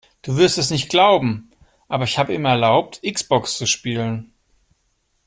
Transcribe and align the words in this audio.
Du 0.23 0.35
wirst 0.35 0.57
es 0.57 0.71
nicht 0.71 0.89
glauben, 0.89 1.51
aber 1.87 2.05
ich 2.05 2.17
habe 2.17 2.33
ihm 2.33 2.43
erlaubt, 2.45 2.97
X-Box 3.03 3.55
zu 3.55 3.67
spielen. 3.67 4.33